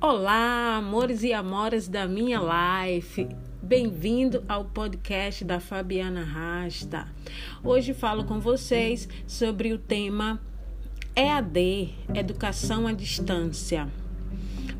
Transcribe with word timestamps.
Olá, 0.00 0.76
amores 0.76 1.24
e 1.24 1.32
amoras 1.32 1.88
da 1.88 2.06
minha 2.06 2.38
life. 2.38 3.28
Bem-vindo 3.60 4.44
ao 4.48 4.64
podcast 4.64 5.44
da 5.44 5.58
Fabiana 5.58 6.22
Rasta. 6.22 7.08
Hoje 7.64 7.92
falo 7.92 8.22
com 8.22 8.38
vocês 8.38 9.08
sobre 9.26 9.72
o 9.72 9.78
tema 9.78 10.40
EAD, 11.16 11.92
Educação 12.14 12.86
à 12.86 12.92
Distância. 12.92 13.88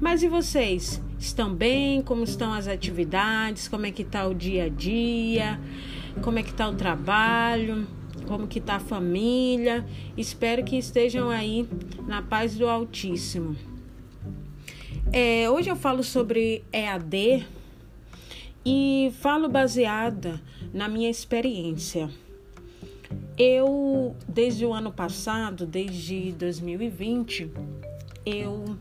Mas 0.00 0.22
e 0.22 0.28
vocês? 0.28 1.02
Estão 1.18 1.52
bem? 1.52 2.00
Como 2.00 2.22
estão 2.22 2.52
as 2.52 2.68
atividades? 2.68 3.66
Como 3.66 3.86
é 3.86 3.90
que 3.90 4.02
está 4.02 4.24
o 4.24 4.32
dia 4.32 4.66
a 4.66 4.68
dia? 4.68 5.58
Como 6.22 6.38
é 6.38 6.44
que 6.44 6.50
está 6.50 6.68
o 6.68 6.76
trabalho? 6.76 7.88
Como 8.28 8.46
que 8.46 8.60
está 8.60 8.76
a 8.76 8.80
família? 8.80 9.84
Espero 10.16 10.62
que 10.62 10.78
estejam 10.78 11.28
aí 11.28 11.68
na 12.06 12.22
paz 12.22 12.54
do 12.54 12.68
Altíssimo. 12.68 13.56
É, 15.10 15.48
hoje 15.48 15.70
eu 15.70 15.76
falo 15.76 16.04
sobre 16.04 16.62
EAD 16.70 17.46
e 18.64 19.10
falo 19.20 19.48
baseada 19.48 20.38
na 20.72 20.86
minha 20.86 21.08
experiência. 21.08 22.10
Eu, 23.38 24.14
desde 24.28 24.66
o 24.66 24.72
ano 24.72 24.92
passado, 24.92 25.64
desde 25.64 26.32
2020, 26.32 27.50
eu 28.26 28.76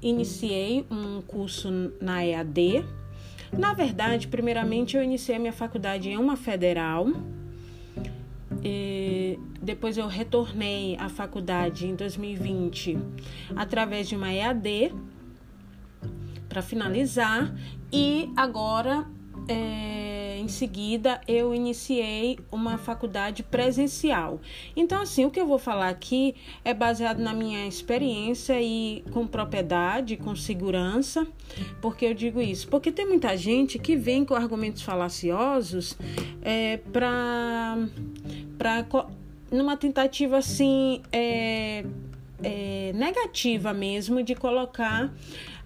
iniciei 0.00 0.86
um 0.90 1.20
curso 1.20 1.68
na 2.00 2.24
EAD. 2.24 2.82
Na 3.52 3.74
verdade, 3.74 4.28
primeiramente 4.28 4.96
eu 4.96 5.02
iniciei 5.02 5.36
a 5.36 5.38
minha 5.38 5.52
faculdade 5.52 6.08
em 6.08 6.16
uma 6.16 6.36
federal. 6.36 7.06
E 8.64 9.38
depois 9.60 9.98
eu 9.98 10.06
retornei 10.06 10.96
à 10.98 11.10
faculdade 11.10 11.86
em 11.86 11.94
2020 11.94 12.96
através 13.54 14.08
de 14.08 14.16
uma 14.16 14.32
EAD 14.32 14.92
para 16.56 16.62
finalizar 16.62 17.54
e 17.92 18.32
agora 18.34 19.06
é, 19.46 20.38
em 20.40 20.48
seguida 20.48 21.20
eu 21.28 21.54
iniciei 21.54 22.38
uma 22.50 22.78
faculdade 22.78 23.42
presencial. 23.42 24.40
Então, 24.74 25.02
assim, 25.02 25.26
o 25.26 25.30
que 25.30 25.38
eu 25.38 25.46
vou 25.46 25.58
falar 25.58 25.90
aqui 25.90 26.34
é 26.64 26.72
baseado 26.72 27.18
na 27.18 27.34
minha 27.34 27.66
experiência 27.66 28.58
e 28.58 29.04
com 29.12 29.26
propriedade, 29.26 30.16
com 30.16 30.34
segurança. 30.34 31.26
Porque 31.82 32.06
eu 32.06 32.14
digo 32.14 32.40
isso? 32.40 32.68
Porque 32.68 32.90
tem 32.90 33.06
muita 33.06 33.36
gente 33.36 33.78
que 33.78 33.94
vem 33.94 34.24
com 34.24 34.34
argumentos 34.34 34.80
falaciosos 34.80 35.94
é, 36.40 36.78
para 36.90 37.76
numa 39.52 39.76
tentativa 39.76 40.38
assim 40.38 41.02
é, 41.12 41.84
é, 42.42 42.92
negativa 42.94 43.72
mesmo 43.72 44.22
de 44.22 44.34
colocar 44.34 45.12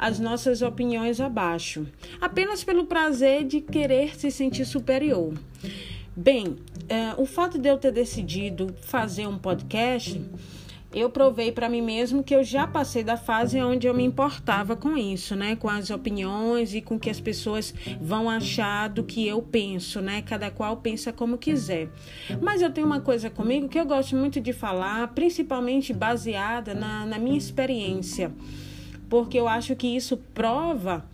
as 0.00 0.18
nossas 0.18 0.62
opiniões 0.62 1.20
abaixo, 1.20 1.86
apenas 2.18 2.64
pelo 2.64 2.86
prazer 2.86 3.44
de 3.44 3.60
querer 3.60 4.16
se 4.16 4.30
sentir 4.30 4.64
superior. 4.64 5.34
Bem, 6.16 6.56
é, 6.88 7.12
o 7.18 7.26
fato 7.26 7.58
de 7.58 7.68
eu 7.68 7.76
ter 7.76 7.92
decidido 7.92 8.74
fazer 8.80 9.26
um 9.26 9.36
podcast, 9.36 10.18
eu 10.94 11.10
provei 11.10 11.52
para 11.52 11.68
mim 11.68 11.82
mesmo 11.82 12.24
que 12.24 12.34
eu 12.34 12.42
já 12.42 12.66
passei 12.66 13.04
da 13.04 13.18
fase 13.18 13.60
onde 13.60 13.86
eu 13.86 13.92
me 13.92 14.02
importava 14.02 14.74
com 14.74 14.96
isso, 14.96 15.36
né? 15.36 15.54
Com 15.54 15.68
as 15.68 15.90
opiniões 15.90 16.74
e 16.74 16.80
com 16.80 16.94
o 16.96 16.98
que 16.98 17.10
as 17.10 17.20
pessoas 17.20 17.74
vão 18.00 18.28
achar 18.28 18.88
do 18.88 19.04
que 19.04 19.28
eu 19.28 19.42
penso, 19.42 20.00
né? 20.00 20.22
Cada 20.22 20.50
qual 20.50 20.78
pensa 20.78 21.12
como 21.12 21.36
quiser. 21.36 21.90
Mas 22.40 22.62
eu 22.62 22.72
tenho 22.72 22.86
uma 22.86 23.00
coisa 23.00 23.28
comigo 23.28 23.68
que 23.68 23.78
eu 23.78 23.84
gosto 23.84 24.16
muito 24.16 24.40
de 24.40 24.54
falar, 24.54 25.08
principalmente 25.08 25.92
baseada 25.92 26.72
na, 26.72 27.04
na 27.04 27.18
minha 27.18 27.36
experiência, 27.36 28.32
porque 29.11 29.39
eu 29.39 29.48
acho 29.48 29.75
que 29.77 29.89
isso 29.89 30.16
prova 30.16 31.05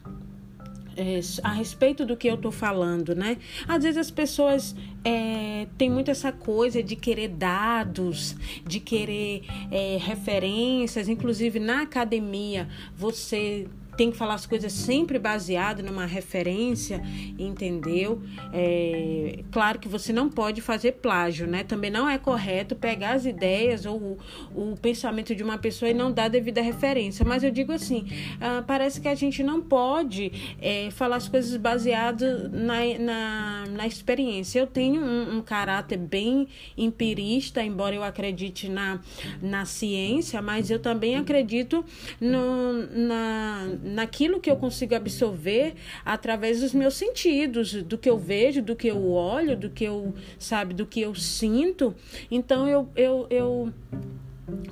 é, 0.97 1.19
a 1.43 1.53
respeito 1.53 2.07
do 2.07 2.17
que 2.17 2.29
eu 2.29 2.37
tô 2.37 2.53
falando, 2.53 3.15
né? 3.15 3.39
Às 3.67 3.83
vezes 3.85 3.99
as 3.99 4.11
pessoas 4.11 4.77
é, 5.05 5.67
têm 5.77 5.91
muito 5.91 6.11
essa 6.11 6.31
coisa 6.31 6.83
de 6.83 6.95
querer 6.95 7.29
dados, 7.29 8.37
de 8.67 8.81
querer 8.81 9.43
é, 9.71 9.99
referências, 9.99 11.09
inclusive 11.09 11.59
na 11.59 11.83
academia 11.83 12.69
você 12.95 13.67
tem 13.97 14.11
que 14.11 14.17
falar 14.17 14.35
as 14.35 14.47
coisas 14.47 14.73
sempre 14.73 15.19
baseado 15.19 15.83
numa 15.83 16.05
referência, 16.05 17.03
entendeu? 17.39 18.21
É, 18.53 19.41
claro 19.51 19.79
que 19.79 19.89
você 19.89 20.13
não 20.13 20.29
pode 20.29 20.61
fazer 20.61 20.93
plágio, 20.93 21.47
né? 21.47 21.65
Também 21.65 21.91
não 21.91 22.09
é 22.09 22.19
correto 22.19 22.77
pegar 22.77 23.13
as 23.13 23.25
ideias 23.25 23.87
ou 23.87 24.19
o, 24.55 24.73
o 24.73 24.77
pensamento 24.77 25.35
de 25.35 25.43
uma 25.43 25.59
pessoa 25.59 25.91
e 25.91 25.95
não 25.95 26.13
dar 26.13 26.29
devida 26.29 26.61
referência. 26.61 27.25
Mas 27.25 27.43
eu 27.43 27.51
digo 27.51 27.73
assim, 27.73 28.07
ah, 28.41 28.63
parece 28.67 29.01
que 29.01 29.09
a 29.09 29.15
gente 29.15 29.43
não 29.43 29.61
pode 29.61 30.33
é, 30.61 30.91
falar 30.91 31.17
as 31.17 31.29
coisas 31.29 31.57
baseado 31.57 32.51
na, 32.51 32.77
na, 32.99 33.65
na 33.71 33.87
experiência. 33.87 34.61
Eu 34.61 34.67
tenho 34.67 35.01
um, 35.03 35.39
um 35.39 35.43
caráter 35.43 35.97
bem 35.99 36.49
empirista, 36.77 37.63
embora 37.63 37.95
eu 37.95 38.05
acredite 38.05 38.69
na, 38.69 39.01
na 39.41 39.65
ciência, 39.65 40.43
mas 40.43 40.71
eu 40.71 40.79
também 40.79 41.17
acredito 41.17 41.85
no, 42.21 42.73
na 42.95 43.67
naquilo 43.87 44.41
que 44.41 44.51
eu 44.51 44.57
consigo 44.57 44.95
absorver 44.95 45.75
através 46.05 46.61
dos 46.61 46.75
meus 46.75 46.95
sentidos, 46.95 47.73
do 47.85 47.97
que 47.97 48.11
eu 48.11 48.19
vejo, 48.19 48.61
do 48.61 48.75
que 48.75 48.89
eu 48.89 49.11
olho, 49.11 49.57
do 49.57 49.71
que 49.71 49.85
eu, 49.85 50.13
sabe, 50.39 50.75
do 50.75 50.85
que 50.85 51.01
eu 51.01 51.15
sinto. 51.15 51.95
Então 52.31 52.69
eu, 52.69 52.89
eu, 52.97 53.27
eu 53.31 53.73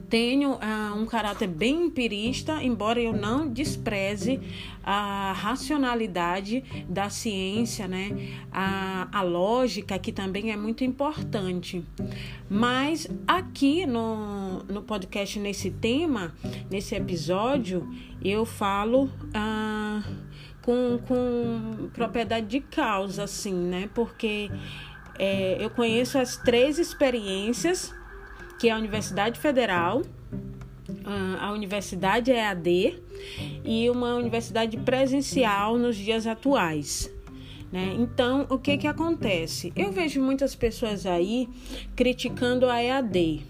tenho 0.08 0.52
uh, 0.52 0.94
um 0.96 1.04
caráter 1.04 1.48
bem 1.48 1.86
empirista, 1.86 2.62
embora 2.62 3.00
eu 3.00 3.12
não 3.12 3.48
despreze 3.48 4.40
a 4.82 5.32
racionalidade 5.32 6.62
da 6.88 7.10
ciência, 7.10 7.88
né? 7.88 8.36
A, 8.52 9.08
a 9.10 9.22
lógica, 9.22 9.98
que 9.98 10.12
também 10.12 10.52
é 10.52 10.56
muito 10.56 10.84
importante. 10.84 11.84
Mas 12.48 13.08
aqui 13.26 13.84
no, 13.86 14.62
no 14.64 14.82
podcast, 14.82 15.40
nesse 15.40 15.70
tema, 15.70 16.32
nesse 16.70 16.94
episódio, 16.94 17.88
eu 18.22 18.44
falo. 18.44 19.04
Uh, 19.04 20.34
com, 20.62 20.98
com 21.06 21.90
propriedade 21.92 22.46
de 22.46 22.60
causa, 22.60 23.24
assim, 23.24 23.52
né? 23.52 23.90
Porque 23.94 24.50
é, 25.18 25.62
eu 25.62 25.68
conheço 25.68 26.18
as 26.18 26.38
três 26.38 26.78
experiências 26.78 27.94
que 28.64 28.70
é 28.70 28.72
a 28.72 28.78
Universidade 28.78 29.38
Federal, 29.38 30.00
a 31.38 31.52
Universidade 31.52 32.30
EAD 32.30 32.98
e 33.62 33.90
uma 33.90 34.14
universidade 34.14 34.78
presencial 34.78 35.76
nos 35.76 35.94
dias 35.98 36.26
atuais. 36.26 37.12
Né? 37.70 37.94
Então, 37.98 38.46
o 38.48 38.56
que, 38.56 38.78
que 38.78 38.86
acontece? 38.86 39.70
Eu 39.76 39.92
vejo 39.92 40.18
muitas 40.22 40.54
pessoas 40.54 41.04
aí 41.04 41.46
criticando 41.94 42.70
a 42.70 42.82
EAD. 42.82 43.42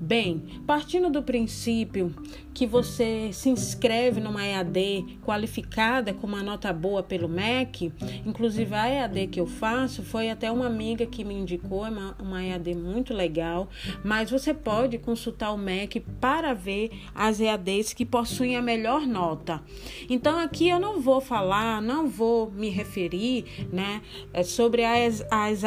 Bem, 0.00 0.42
partindo 0.66 1.10
do 1.10 1.22
princípio 1.22 2.14
que 2.54 2.66
você 2.66 3.30
se 3.32 3.50
inscreve 3.50 4.20
numa 4.20 4.46
EAD 4.46 5.18
qualificada 5.22 6.14
com 6.14 6.26
uma 6.26 6.42
nota 6.42 6.72
boa 6.72 7.02
pelo 7.02 7.28
MEC, 7.28 7.92
inclusive 8.24 8.74
a 8.74 8.88
EAD 8.88 9.26
que 9.26 9.40
eu 9.40 9.46
faço 9.46 10.02
foi 10.02 10.30
até 10.30 10.50
uma 10.50 10.66
amiga 10.66 11.04
que 11.04 11.24
me 11.24 11.34
indicou, 11.34 11.84
é 11.84 11.90
uma, 11.90 12.16
uma 12.18 12.42
EAD 12.42 12.74
muito 12.74 13.12
legal, 13.12 13.68
mas 14.02 14.30
você 14.30 14.54
pode 14.54 14.96
consultar 14.98 15.52
o 15.52 15.58
MEC 15.58 16.00
para 16.20 16.54
ver 16.54 16.90
as 17.14 17.40
EADs 17.40 17.92
que 17.92 18.06
possuem 18.06 18.56
a 18.56 18.62
melhor 18.62 19.06
nota. 19.06 19.62
Então 20.08 20.38
aqui 20.38 20.68
eu 20.68 20.80
não 20.80 21.00
vou 21.00 21.20
falar, 21.20 21.82
não 21.82 22.08
vou 22.08 22.50
me 22.50 22.70
referir 22.70 23.66
né, 23.70 24.00
é 24.32 24.42
sobre 24.42 24.84
as, 24.84 25.22
as 25.30 25.62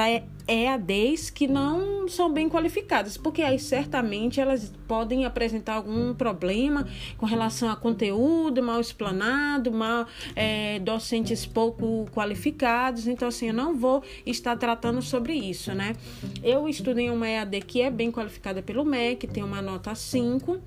EADs 0.49 1.29
que 1.29 1.47
não 1.47 2.07
são 2.07 2.31
bem 2.33 2.49
qualificadas, 2.49 3.17
porque 3.17 3.41
aí 3.41 3.59
certamente 3.59 4.41
elas 4.41 4.73
podem 4.87 5.25
apresentar 5.25 5.75
algum 5.75 6.13
problema 6.13 6.87
com 7.17 7.25
relação 7.25 7.69
a 7.69 7.75
conteúdo 7.75 8.63
mal 8.63 8.81
explanado, 8.81 9.71
mal 9.71 10.07
é, 10.35 10.79
docentes 10.79 11.45
pouco 11.45 12.07
qualificados. 12.11 13.07
Então, 13.07 13.27
assim, 13.27 13.49
eu 13.49 13.53
não 13.53 13.75
vou 13.75 14.03
estar 14.25 14.55
tratando 14.57 15.01
sobre 15.01 15.33
isso, 15.33 15.73
né? 15.73 15.95
Eu 16.43 16.67
estudei 16.67 17.09
uma 17.09 17.27
EAD 17.27 17.61
que 17.61 17.81
é 17.81 17.91
bem 17.91 18.11
qualificada 18.11 18.61
pelo 18.63 18.83
MEC, 18.83 19.27
tem 19.27 19.43
uma 19.43 19.61
nota 19.61 19.93
5 19.93 20.59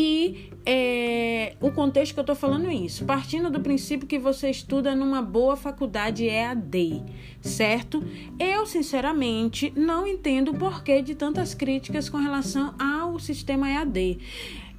e 0.00 0.52
é, 0.64 1.56
o 1.60 1.72
contexto 1.72 2.14
que 2.14 2.20
eu 2.20 2.22
estou 2.22 2.36
falando 2.36 2.68
é 2.68 2.74
isso, 2.74 3.04
partindo 3.04 3.50
do 3.50 3.58
princípio 3.58 4.06
que 4.06 4.16
você 4.16 4.48
estuda 4.48 4.94
numa 4.94 5.20
boa 5.20 5.56
faculdade 5.56 6.24
EAD, 6.24 7.02
certo? 7.42 8.04
Eu, 8.38 8.64
sinceramente, 8.64 9.72
não 9.74 10.06
entendo 10.06 10.52
o 10.52 10.54
porquê 10.54 11.02
de 11.02 11.16
tantas 11.16 11.52
críticas 11.52 12.08
com 12.08 12.18
relação 12.18 12.76
ao 12.78 13.18
sistema 13.18 13.68
EAD 13.68 14.18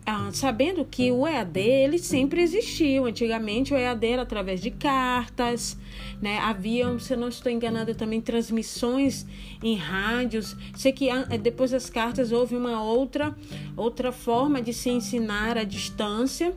ah, 0.10 0.30
sabendo 0.34 0.84
que 0.84 1.12
o 1.12 1.28
EAD 1.28 1.60
ele 1.60 2.00
sempre 2.00 2.42
existiu. 2.42 3.06
Antigamente 3.06 3.74
o 3.74 3.78
EAD 3.78 4.08
era 4.08 4.22
através 4.24 4.60
de 4.62 4.72
cartas, 4.72 5.78
né? 6.22 6.40
Havia, 6.40 6.98
se 7.00 7.16
não 7.16 7.30
estou 7.30 7.52
enganada, 7.52 7.94
também 7.94 8.20
transmissões 8.20 9.26
em 9.64 9.76
rádios. 9.76 10.56
Sei 10.76 10.92
que 10.92 11.10
ah, 11.10 11.26
depois 11.42 11.72
das 11.72 11.90
cartas 11.90 12.32
houve 12.32 12.56
uma 12.56 12.82
outra 12.82 13.36
outra 13.78 14.12
forma 14.12 14.62
de 14.62 14.74
se 14.74 14.90
ensinar 14.90 15.58
à 15.58 15.64
distância 15.64 16.54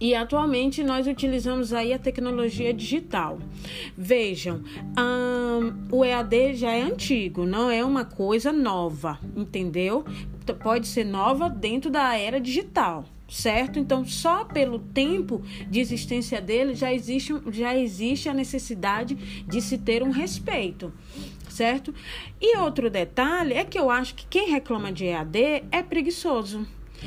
E 0.00 0.14
atualmente 0.14 0.84
nós 0.84 1.06
utilizamos 1.06 1.72
aí 1.72 1.92
a 1.92 1.98
tecnologia 1.98 2.72
digital. 2.72 3.38
Vejam, 3.96 4.62
o 5.90 6.04
EAD 6.04 6.54
já 6.54 6.70
é 6.70 6.82
antigo, 6.82 7.44
não 7.44 7.70
é 7.70 7.84
uma 7.84 8.04
coisa 8.04 8.52
nova, 8.52 9.18
entendeu? 9.36 10.04
Pode 10.62 10.86
ser 10.86 11.04
nova 11.04 11.48
dentro 11.50 11.90
da 11.90 12.16
era 12.16 12.40
digital 12.40 13.04
certo? 13.28 13.78
Então, 13.78 14.04
só 14.04 14.44
pelo 14.44 14.78
tempo 14.78 15.42
de 15.68 15.80
existência 15.80 16.40
dele 16.40 16.74
já 16.74 16.92
existe, 16.92 17.34
já 17.50 17.76
existe 17.76 18.28
a 18.28 18.34
necessidade 18.34 19.14
de 19.46 19.60
se 19.60 19.76
ter 19.76 20.02
um 20.02 20.10
respeito, 20.10 20.92
certo? 21.48 21.94
E 22.40 22.56
outro 22.56 22.88
detalhe 22.88 23.54
é 23.54 23.64
que 23.64 23.78
eu 23.78 23.90
acho 23.90 24.14
que 24.14 24.26
quem 24.26 24.50
reclama 24.50 24.90
de 24.90 25.04
EAD 25.04 25.64
é 25.70 25.82
preguiçoso. 25.82 26.66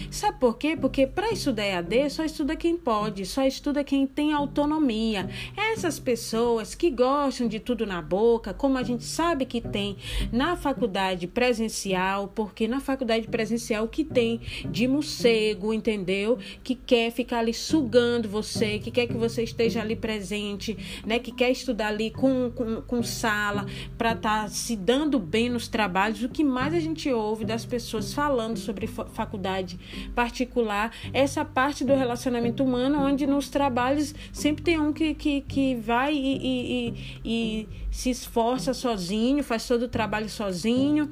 Sabe 0.09 0.39
por 0.39 0.57
quê? 0.57 0.77
Porque 0.79 1.05
para 1.05 1.31
estudar 1.31 1.65
EAD 1.65 2.09
só 2.09 2.23
estuda 2.23 2.55
quem 2.55 2.77
pode, 2.77 3.25
só 3.25 3.45
estuda 3.45 3.83
quem 3.83 4.07
tem 4.07 4.33
autonomia. 4.33 5.29
Essas 5.55 5.99
pessoas 5.99 6.73
que 6.75 6.89
gostam 6.89 7.47
de 7.47 7.59
tudo 7.59 7.85
na 7.85 8.01
boca, 8.01 8.53
como 8.53 8.77
a 8.77 8.83
gente 8.83 9.03
sabe 9.03 9.45
que 9.45 9.59
tem 9.59 9.97
na 10.31 10.55
faculdade 10.55 11.27
presencial, 11.27 12.27
porque 12.33 12.67
na 12.67 12.79
faculdade 12.79 13.27
presencial 13.27 13.87
que 13.87 14.03
tem 14.03 14.39
de 14.69 14.87
morcego, 14.87 15.73
entendeu? 15.73 16.37
Que 16.63 16.75
quer 16.75 17.11
ficar 17.11 17.39
ali 17.39 17.53
sugando 17.53 18.29
você, 18.29 18.79
que 18.79 18.91
quer 18.91 19.07
que 19.07 19.13
você 19.13 19.43
esteja 19.43 19.81
ali 19.81 19.95
presente, 19.95 20.77
né? 21.05 21.19
Que 21.19 21.31
quer 21.31 21.51
estudar 21.51 21.87
ali 21.87 22.11
com, 22.11 22.51
com, 22.51 22.81
com 22.81 23.03
sala 23.03 23.65
para 23.97 24.13
estar 24.13 24.43
tá 24.43 24.47
se 24.47 24.75
dando 24.75 25.19
bem 25.19 25.49
nos 25.49 25.67
trabalhos. 25.67 26.23
O 26.23 26.29
que 26.29 26.43
mais 26.43 26.73
a 26.73 26.79
gente 26.79 27.11
ouve 27.11 27.43
das 27.45 27.65
pessoas 27.65 28.13
falando 28.13 28.57
sobre 28.57 28.87
faculdade 28.87 29.80
particular, 30.15 30.91
essa 31.13 31.43
parte 31.43 31.83
do 31.83 31.93
relacionamento 31.93 32.63
humano, 32.63 32.99
onde 33.01 33.25
nos 33.25 33.49
trabalhos 33.49 34.13
sempre 34.31 34.63
tem 34.63 34.79
um 34.79 34.93
que, 34.93 35.13
que, 35.13 35.41
que 35.41 35.75
vai 35.75 36.13
e, 36.13 36.37
e, 36.37 36.89
e, 36.89 36.93
e 37.25 37.69
se 37.89 38.09
esforça 38.09 38.73
sozinho, 38.73 39.43
faz 39.43 39.67
todo 39.67 39.83
o 39.83 39.89
trabalho 39.89 40.29
sozinho. 40.29 41.09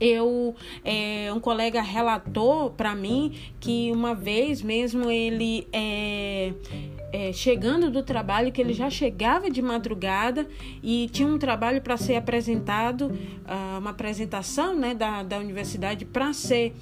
Eu 0.00 0.54
é, 0.82 1.30
um 1.30 1.38
colega 1.38 1.82
relatou 1.82 2.70
para 2.70 2.94
mim 2.94 3.34
que 3.60 3.92
uma 3.92 4.14
vez 4.14 4.62
mesmo 4.62 5.10
ele 5.10 5.68
é, 5.70 6.54
é, 7.12 7.32
chegando 7.32 7.90
do 7.90 8.02
trabalho 8.02 8.50
que 8.50 8.60
ele 8.60 8.72
já 8.72 8.88
chegava 8.88 9.50
de 9.50 9.60
madrugada 9.60 10.48
e 10.82 11.08
tinha 11.12 11.28
um 11.28 11.38
trabalho 11.38 11.82
para 11.82 11.98
ser 11.98 12.16
apresentado 12.16 13.08
uh, 13.08 13.78
uma 13.78 13.90
apresentação 13.90 14.74
né, 14.74 14.94
da, 14.94 15.22
da 15.22 15.38
universidade 15.38 16.06
para 16.06 16.32
ser 16.32 16.74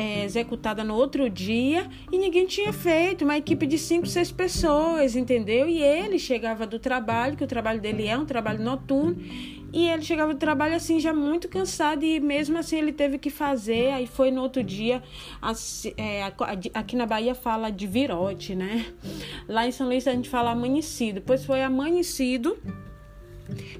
é, 0.00 0.24
executada 0.24 0.82
no 0.82 0.94
outro 0.94 1.28
dia 1.28 1.86
e 2.10 2.16
ninguém 2.16 2.46
tinha 2.46 2.72
feito, 2.72 3.22
uma 3.22 3.36
equipe 3.36 3.66
de 3.66 3.76
cinco, 3.76 4.06
seis 4.06 4.32
pessoas, 4.32 5.14
entendeu? 5.14 5.68
E 5.68 5.82
ele 5.82 6.18
chegava 6.18 6.66
do 6.66 6.78
trabalho, 6.78 7.36
que 7.36 7.44
o 7.44 7.46
trabalho 7.46 7.80
dele 7.80 8.06
é 8.06 8.16
um 8.16 8.24
trabalho 8.24 8.62
noturno, 8.64 9.16
e 9.72 9.86
ele 9.86 10.02
chegava 10.02 10.32
do 10.32 10.38
trabalho 10.38 10.74
assim, 10.74 10.98
já 10.98 11.12
muito 11.12 11.48
cansado, 11.48 12.02
e 12.02 12.18
mesmo 12.18 12.56
assim 12.56 12.78
ele 12.78 12.92
teve 12.92 13.18
que 13.18 13.28
fazer. 13.28 13.90
Aí 13.90 14.06
foi 14.06 14.30
no 14.30 14.40
outro 14.40 14.64
dia, 14.64 15.02
assim, 15.40 15.92
é, 15.96 16.24
aqui 16.72 16.96
na 16.96 17.04
Bahia 17.04 17.34
fala 17.34 17.70
de 17.70 17.86
virote, 17.86 18.54
né? 18.54 18.86
Lá 19.46 19.68
em 19.68 19.70
São 19.70 19.86
Luís 19.86 20.08
a 20.08 20.12
gente 20.12 20.30
fala 20.30 20.50
amanhecido. 20.50 21.16
Depois 21.16 21.44
foi 21.44 21.62
amanhecido 21.62 22.56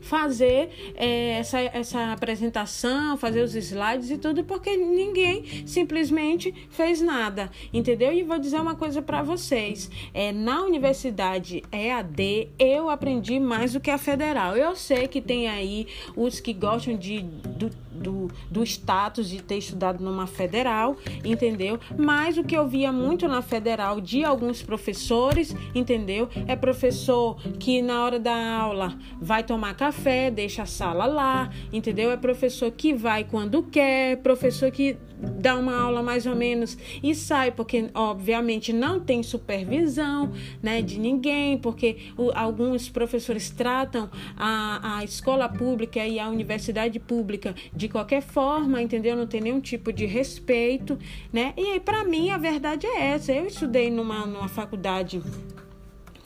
fazer 0.00 0.70
é, 0.94 1.38
essa, 1.38 1.58
essa 1.60 2.12
apresentação, 2.12 3.16
fazer 3.16 3.42
os 3.42 3.54
slides 3.54 4.10
e 4.10 4.18
tudo, 4.18 4.44
porque 4.44 4.76
ninguém 4.76 5.66
simplesmente 5.66 6.54
fez 6.70 7.00
nada, 7.00 7.50
entendeu? 7.72 8.12
E 8.12 8.22
vou 8.22 8.38
dizer 8.38 8.60
uma 8.60 8.74
coisa 8.74 9.02
para 9.02 9.22
vocês: 9.22 9.90
é, 10.12 10.32
na 10.32 10.62
universidade 10.62 11.62
EAD 11.72 12.48
eu 12.58 12.90
aprendi 12.90 13.38
mais 13.38 13.72
do 13.72 13.80
que 13.80 13.90
a 13.90 13.98
federal. 13.98 14.56
Eu 14.56 14.74
sei 14.76 15.08
que 15.08 15.20
tem 15.20 15.48
aí 15.48 15.86
os 16.16 16.40
que 16.40 16.52
gostam 16.52 16.96
de. 16.96 17.20
Do, 17.22 17.70
do, 18.00 18.28
do 18.50 18.62
status 18.64 19.28
de 19.28 19.42
ter 19.42 19.58
estudado 19.58 20.02
numa 20.02 20.26
federal, 20.26 20.96
entendeu? 21.24 21.78
Mas 21.96 22.38
o 22.38 22.44
que 22.44 22.56
eu 22.56 22.66
via 22.66 22.90
muito 22.90 23.28
na 23.28 23.42
federal 23.42 24.00
de 24.00 24.24
alguns 24.24 24.62
professores, 24.62 25.54
entendeu? 25.74 26.28
É 26.46 26.56
professor 26.56 27.36
que 27.58 27.82
na 27.82 28.02
hora 28.04 28.18
da 28.18 28.56
aula 28.56 28.96
vai 29.20 29.42
tomar 29.42 29.74
café, 29.74 30.30
deixa 30.30 30.62
a 30.62 30.66
sala 30.66 31.04
lá, 31.04 31.50
entendeu? 31.72 32.10
É 32.10 32.16
professor 32.16 32.70
que 32.70 32.94
vai 32.94 33.24
quando 33.24 33.62
quer, 33.62 34.16
professor 34.18 34.70
que 34.70 34.96
dá 35.20 35.56
uma 35.56 35.76
aula 35.76 36.02
mais 36.02 36.26
ou 36.26 36.34
menos 36.34 36.76
e 37.02 37.14
sai, 37.14 37.50
porque 37.50 37.90
obviamente 37.94 38.72
não 38.72 39.00
tem 39.00 39.22
supervisão 39.22 40.32
né, 40.62 40.82
de 40.82 40.98
ninguém, 40.98 41.58
porque 41.58 41.96
o, 42.16 42.30
alguns 42.34 42.88
professores 42.88 43.50
tratam 43.50 44.10
a, 44.36 44.98
a 44.98 45.04
escola 45.04 45.48
pública 45.48 46.04
e 46.06 46.18
a 46.18 46.28
universidade 46.28 46.98
pública 46.98 47.54
de 47.74 47.88
qualquer 47.88 48.22
forma, 48.22 48.82
entendeu? 48.82 49.16
Não 49.16 49.26
tem 49.26 49.40
nenhum 49.40 49.60
tipo 49.60 49.92
de 49.92 50.06
respeito, 50.06 50.98
né? 51.32 51.52
E 51.56 51.72
aí, 51.72 51.80
para 51.80 52.04
mim, 52.04 52.30
a 52.30 52.38
verdade 52.38 52.86
é 52.86 53.10
essa. 53.12 53.32
Eu 53.32 53.46
estudei 53.46 53.90
numa, 53.90 54.26
numa 54.26 54.48
faculdade 54.48 55.22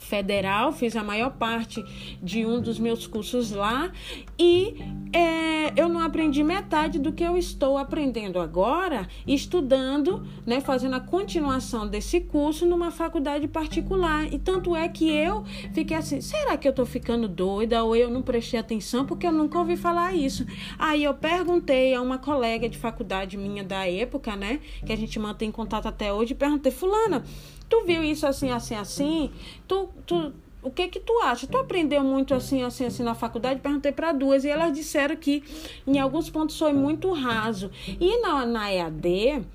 federal, 0.05 0.71
fiz 0.71 0.95
a 0.95 1.03
maior 1.03 1.31
parte 1.31 1.83
de 2.21 2.45
um 2.45 2.61
dos 2.61 2.79
meus 2.79 3.07
cursos 3.07 3.51
lá 3.51 3.91
e 4.37 4.75
é, 5.11 5.73
eu 5.79 5.89
não 5.89 5.99
aprendi 5.99 6.43
metade 6.43 6.99
do 6.99 7.11
que 7.11 7.23
eu 7.23 7.37
estou 7.37 7.77
aprendendo 7.77 8.39
agora, 8.39 9.07
estudando, 9.25 10.25
né, 10.45 10.61
fazendo 10.61 10.95
a 10.95 10.99
continuação 10.99 11.87
desse 11.87 12.21
curso 12.21 12.65
numa 12.65 12.91
faculdade 12.91 13.47
particular. 13.47 14.31
E 14.31 14.37
tanto 14.37 14.75
é 14.75 14.87
que 14.87 15.09
eu 15.09 15.43
fiquei 15.73 15.97
assim: 15.97 16.21
será 16.21 16.57
que 16.57 16.67
eu 16.67 16.71
estou 16.71 16.85
ficando 16.85 17.27
doida 17.27 17.83
ou 17.83 17.95
eu 17.95 18.09
não 18.09 18.21
prestei 18.21 18.59
atenção 18.59 19.05
porque 19.05 19.25
eu 19.25 19.31
nunca 19.31 19.57
ouvi 19.57 19.75
falar 19.75 20.13
isso? 20.13 20.45
Aí 20.77 21.03
eu 21.03 21.13
perguntei 21.13 21.95
a 21.95 22.01
uma 22.01 22.17
colega 22.17 22.69
de 22.69 22.77
faculdade 22.77 23.37
minha 23.37 23.63
da 23.63 23.87
época, 23.87 24.35
né, 24.35 24.59
que 24.85 24.93
a 24.93 24.97
gente 24.97 25.17
mantém 25.17 25.51
contato 25.51 25.87
até 25.87 26.13
hoje, 26.13 26.35
perguntei: 26.35 26.71
Fulana 26.71 27.23
tu 27.69 27.85
viu 27.85 28.03
isso 28.03 28.25
assim, 28.25 28.51
assim, 28.51 28.75
assim? 28.75 29.31
Tu, 29.67 29.89
tu, 30.05 30.33
o 30.61 30.71
que 30.71 30.87
que 30.87 30.99
tu 30.99 31.19
acha? 31.21 31.45
Tu 31.47 31.57
aprendeu 31.57 32.03
muito 32.03 32.33
assim, 32.33 32.63
assim, 32.63 32.85
assim 32.85 33.03
na 33.03 33.13
faculdade? 33.13 33.59
Perguntei 33.59 33.91
para 33.91 34.11
duas 34.11 34.43
e 34.43 34.49
elas 34.49 34.73
disseram 34.73 35.15
que 35.15 35.43
em 35.85 35.99
alguns 35.99 36.29
pontos 36.29 36.57
foi 36.57 36.73
muito 36.73 37.11
raso. 37.11 37.69
E 37.99 38.19
na, 38.21 38.45
na 38.45 38.73
EAD 38.73 39.45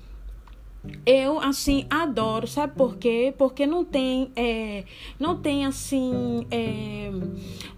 eu 1.05 1.39
assim 1.39 1.85
adoro, 1.89 2.47
sabe 2.47 2.73
por 2.75 2.97
quê? 2.97 3.33
Porque 3.37 3.67
não 3.67 3.85
tem, 3.85 4.31
é, 4.35 4.83
não 5.19 5.37
tem 5.37 5.65
assim, 5.65 6.47
é, 6.49 7.11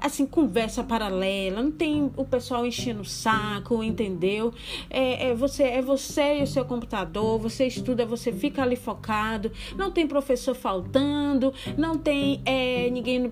assim 0.03 0.25
conversa 0.25 0.83
paralela, 0.83 1.63
não 1.63 1.71
tem 1.71 2.11
o 2.17 2.25
pessoal 2.25 2.65
enchendo 2.65 3.01
o 3.01 3.05
saco, 3.05 3.81
entendeu? 3.81 4.53
É, 4.89 5.29
é, 5.29 5.33
você 5.33 5.63
é 5.63 5.81
você 5.81 6.39
e 6.39 6.43
o 6.43 6.47
seu 6.47 6.65
computador, 6.65 7.39
você 7.39 7.65
estuda, 7.65 8.05
você 8.05 8.33
fica 8.33 8.61
ali 8.61 8.75
focado, 8.75 9.49
não 9.77 9.89
tem 9.89 10.05
professor 10.05 10.53
faltando, 10.53 11.53
não 11.77 11.97
tem 11.97 12.41
é, 12.45 12.89
ninguém 12.89 13.31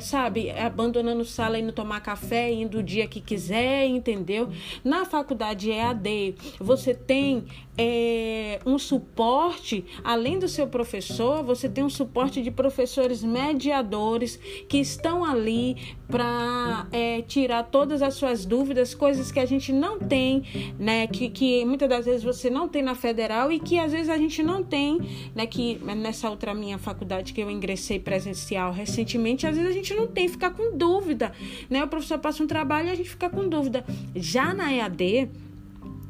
sabe, 0.00 0.50
abandonando 0.50 1.24
sala, 1.24 1.58
indo 1.58 1.72
tomar 1.72 2.00
café, 2.00 2.52
indo 2.52 2.78
o 2.78 2.82
dia 2.82 3.06
que 3.06 3.20
quiser, 3.20 3.86
entendeu? 3.86 4.48
Na 4.84 5.04
faculdade 5.04 5.70
EAD, 5.70 6.34
você 6.60 6.94
tem 6.94 7.44
é, 7.76 8.60
um 8.64 8.78
suporte, 8.78 9.84
além 10.02 10.38
do 10.38 10.48
seu 10.48 10.66
professor, 10.66 11.42
você 11.42 11.68
tem 11.68 11.82
um 11.82 11.90
suporte 11.90 12.40
de 12.40 12.50
professores 12.50 13.22
mediadores 13.22 14.38
que 14.68 14.78
estão 14.78 15.24
ali 15.24 15.76
para 16.06 16.86
é, 16.92 17.22
tirar 17.22 17.64
todas 17.64 18.02
as 18.02 18.14
suas 18.14 18.44
dúvidas, 18.44 18.94
coisas 18.94 19.32
que 19.32 19.40
a 19.40 19.46
gente 19.46 19.72
não 19.72 19.98
tem, 19.98 20.74
né? 20.78 21.06
Que, 21.06 21.28
que 21.28 21.64
muitas 21.64 21.88
das 21.88 22.04
vezes 22.04 22.22
você 22.22 22.48
não 22.48 22.68
tem 22.68 22.82
na 22.82 22.94
federal 22.94 23.50
e 23.50 23.58
que 23.58 23.78
às 23.78 23.90
vezes 23.90 24.08
a 24.08 24.18
gente 24.18 24.42
não 24.42 24.62
tem, 24.62 25.00
né? 25.34 25.46
Que 25.46 25.76
nessa 25.96 26.30
outra 26.30 26.54
minha 26.54 26.78
faculdade 26.78 27.32
que 27.32 27.40
eu 27.40 27.50
ingressei 27.50 27.98
presencial 27.98 28.72
recentemente, 28.72 29.46
às 29.46 29.56
vezes 29.56 29.63
a 29.66 29.72
gente 29.72 29.94
não 29.94 30.06
tem, 30.06 30.28
ficar 30.28 30.50
com 30.50 30.76
dúvida, 30.76 31.32
né? 31.68 31.82
O 31.84 31.88
professor 31.88 32.18
passa 32.18 32.42
um 32.42 32.46
trabalho 32.46 32.88
e 32.88 32.90
a 32.90 32.94
gente 32.94 33.10
fica 33.10 33.28
com 33.28 33.48
dúvida. 33.48 33.84
Já 34.14 34.54
na 34.54 34.72
EAD, 34.72 35.28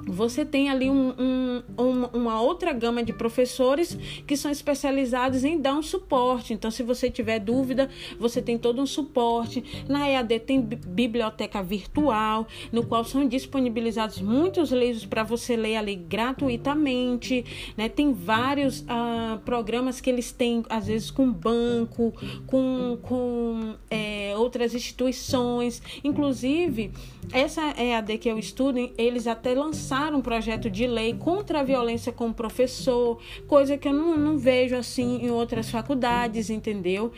você 0.06 0.44
tem 0.44 0.70
ali 0.70 0.90
um, 0.90 1.14
um, 1.18 1.62
uma, 1.76 2.08
uma 2.08 2.40
outra 2.40 2.73
gama 2.73 3.02
de 3.02 3.12
professores 3.12 3.96
que 4.26 4.37
são 4.37 4.50
especializados 4.50 5.44
em 5.44 5.61
dar 5.61 5.75
um 5.75 5.82
suporte. 5.82 6.52
Então, 6.52 6.70
se 6.70 6.82
você 6.82 7.11
tiver 7.11 7.38
dúvida, 7.38 7.88
você 8.18 8.40
tem 8.42 8.58
todo 8.58 8.80
um 8.80 8.87
suporte. 8.87 9.84
Na 9.88 10.08
EAD 10.08 10.40
tem 10.40 10.61
biblioteca 10.61 11.62
virtual, 11.62 12.46
no 12.73 12.84
qual 12.87 13.04
são 13.04 13.26
disponibilizados 13.26 14.20
muitos 14.20 14.70
livros 14.70 15.06
para 15.06 15.23
você 15.23 15.56
ler 15.56 15.76
ali 15.76 15.96
gratuitamente. 15.96 17.44
Né? 17.76 17.88
Tem 17.88 18.12
vários 18.12 18.80
uh, 18.80 19.38
programas 19.44 20.00
que 20.00 20.11
eles 20.11 20.32
têm, 20.32 20.64
às 20.68 20.87
vezes, 20.87 21.11
com 21.11 21.30
banco, 21.32 22.12
com, 22.46 22.99
com 23.02 23.75
é, 23.90 24.34
outras 24.35 24.75
instituições. 24.75 25.83
Inclusive, 26.03 26.93
essa 27.33 27.75
EAD 27.81 28.19
que 28.19 28.29
eu 28.29 28.38
estudo, 28.38 28.91
eles 28.99 29.26
até 29.26 29.55
lançaram 29.55 30.19
um 30.19 30.23
projeto 30.23 30.69
de 30.71 30.87
lei 30.87 31.14
contra 31.14 31.61
a 31.61 31.62
violência 31.62 32.12
com 32.12 32.29
o 32.29 32.35
professor, 32.35 33.19
coisa 33.47 33.76
que 33.76 33.88
eu 33.88 33.93
não, 33.93 34.17
não 34.17 34.38
vejo 34.38 34.76
assim 34.76 35.25
em 35.25 35.31
outras 35.31 35.71
faculdades, 35.71 36.50
entendeu? 36.50 37.12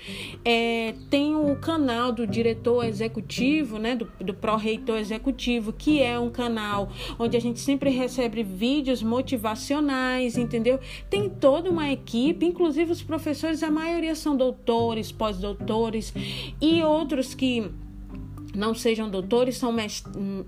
É, 0.44 0.94
tem 1.10 1.34
o 1.34 1.56
canal 1.56 2.12
do 2.12 2.26
diretor 2.26 2.84
executivo, 2.84 3.78
né, 3.78 3.96
do, 3.96 4.10
do 4.20 4.34
pró-reitor 4.34 4.96
executivo, 4.96 5.72
que 5.72 6.02
é 6.02 6.18
um 6.18 6.30
canal 6.30 6.90
onde 7.18 7.36
a 7.36 7.40
gente 7.40 7.60
sempre 7.60 7.90
recebe 7.90 8.42
vídeos 8.42 9.02
motivacionais, 9.02 10.36
entendeu? 10.36 10.78
Tem 11.10 11.28
toda 11.28 11.70
uma 11.70 11.90
equipe, 11.90 12.46
inclusive 12.46 12.92
os 12.92 13.02
professores, 13.02 13.62
a 13.62 13.70
maioria 13.70 14.14
são 14.14 14.36
doutores, 14.36 15.10
pós-doutores 15.10 16.12
e 16.60 16.82
outros 16.82 17.05
que 17.34 17.70
não 18.56 18.74
sejam 18.74 19.08
doutores, 19.08 19.56
são 19.56 19.72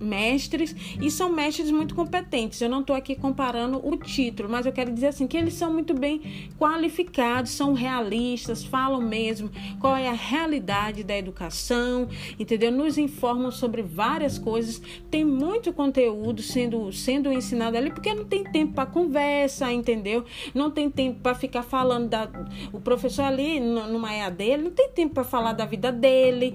mestres 0.00 0.74
e 1.00 1.10
são 1.10 1.30
mestres 1.32 1.70
muito 1.70 1.94
competentes. 1.94 2.60
Eu 2.60 2.68
não 2.68 2.80
estou 2.80 2.96
aqui 2.96 3.14
comparando 3.14 3.80
o 3.86 3.96
título, 3.96 4.48
mas 4.48 4.66
eu 4.66 4.72
quero 4.72 4.92
dizer 4.92 5.08
assim 5.08 5.26
que 5.26 5.36
eles 5.36 5.54
são 5.54 5.72
muito 5.72 5.94
bem 5.94 6.48
qualificados, 6.58 7.52
são 7.52 7.74
realistas, 7.74 8.64
falam 8.64 9.00
mesmo 9.00 9.50
qual 9.78 9.94
é 9.94 10.08
a 10.08 10.12
realidade 10.12 11.04
da 11.04 11.16
educação, 11.16 12.08
entendeu? 12.38 12.72
Nos 12.72 12.98
informam 12.98 13.50
sobre 13.50 13.82
várias 13.82 14.38
coisas. 14.38 14.80
Tem 15.10 15.24
muito 15.24 15.72
conteúdo 15.72 16.42
sendo 16.42 16.92
sendo 16.92 17.32
ensinado 17.32 17.76
ali 17.76 17.90
porque 17.90 18.14
não 18.14 18.24
tem 18.24 18.42
tempo 18.44 18.72
para 18.72 18.86
conversa, 18.86 19.70
entendeu? 19.72 20.24
Não 20.54 20.70
tem 20.70 20.88
tempo 20.90 21.20
para 21.20 21.34
ficar 21.34 21.62
falando 21.62 22.08
da 22.08 22.28
o 22.72 22.80
professor 22.80 23.22
ali 23.22 23.60
numa 23.60 24.14
EAD, 24.14 24.42
ele 24.42 24.62
não 24.62 24.70
tem 24.70 24.88
tempo 24.88 25.14
para 25.14 25.24
falar 25.24 25.52
da 25.52 25.66
vida 25.66 25.92
dele. 25.92 26.54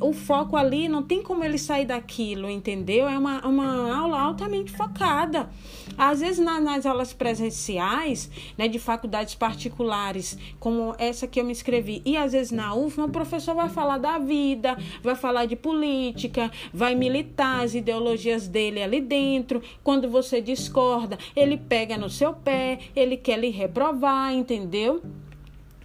O 0.00 0.12
foco 0.12 0.56
ali 0.56 0.88
não 0.94 1.02
tem 1.02 1.22
como 1.22 1.42
ele 1.42 1.58
sair 1.58 1.84
daquilo, 1.84 2.48
entendeu? 2.48 3.08
É 3.08 3.18
uma, 3.18 3.44
uma 3.44 3.96
aula 3.96 4.20
altamente 4.20 4.70
focada. 4.70 5.50
Às 5.98 6.20
vezes, 6.20 6.38
na, 6.38 6.60
nas 6.60 6.86
aulas 6.86 7.12
presenciais, 7.12 8.30
né, 8.56 8.68
de 8.68 8.78
faculdades 8.78 9.34
particulares, 9.34 10.38
como 10.60 10.94
essa 10.96 11.26
que 11.26 11.40
eu 11.40 11.44
me 11.44 11.50
inscrevi, 11.50 12.00
e 12.04 12.16
às 12.16 12.32
vezes 12.32 12.52
na 12.52 12.74
UFMA, 12.74 13.06
o 13.06 13.10
professor 13.10 13.54
vai 13.56 13.68
falar 13.68 13.98
da 13.98 14.18
vida, 14.18 14.78
vai 15.02 15.16
falar 15.16 15.46
de 15.46 15.56
política, 15.56 16.50
vai 16.72 16.94
militar 16.94 17.64
as 17.64 17.74
ideologias 17.74 18.46
dele 18.46 18.80
ali 18.80 19.00
dentro. 19.00 19.60
Quando 19.82 20.08
você 20.08 20.40
discorda, 20.40 21.18
ele 21.34 21.56
pega 21.56 21.98
no 21.98 22.08
seu 22.08 22.32
pé, 22.32 22.78
ele 22.94 23.16
quer 23.16 23.38
lhe 23.38 23.50
reprovar, 23.50 24.32
entendeu? 24.32 25.02